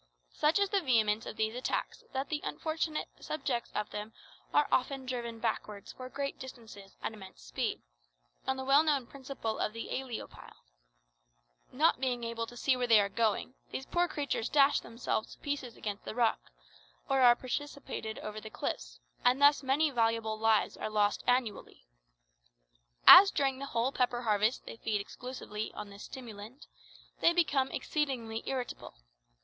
[0.33, 4.13] Such is the vehemence of these attacks that the unfortunate subjects of them
[4.51, 7.83] are often driven backward for great distances at immense speed,
[8.47, 10.55] on the well known principle of the æolipile.
[11.71, 15.39] Not being able to see where they are going, these poor creatures dash themselves to
[15.39, 16.49] pieces against the rocks,
[17.07, 21.85] or are precipitated over the cliffs, and thus many valuable lives are lost annually.
[23.05, 26.65] As during the whole pepper harvest they feed exclusively on this stimulant,
[27.19, 28.95] they become exceedingly irritable.